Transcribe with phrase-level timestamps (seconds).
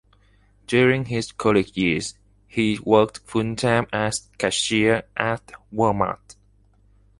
[0.65, 2.15] During his college years,
[2.47, 6.35] he worked full-time as a cashier at Wal-Mart.